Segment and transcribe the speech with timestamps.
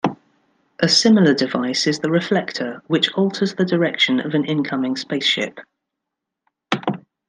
[0.79, 5.59] A similar device is the reflector, which alters the direction of an incoming spaceship.